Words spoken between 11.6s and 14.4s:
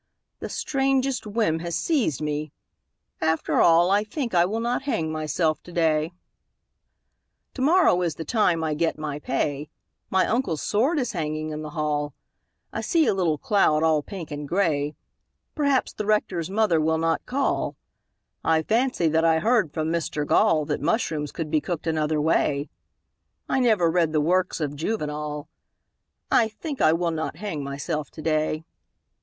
the hall I see a little cloud all pink